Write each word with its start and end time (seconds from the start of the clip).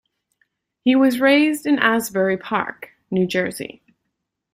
He 0.83 0.95
was 0.95 1.19
raised 1.19 1.67
in 1.67 1.77
Asbury 1.77 2.35
Park, 2.35 2.89
New 3.11 3.27
Jersey. 3.27 3.83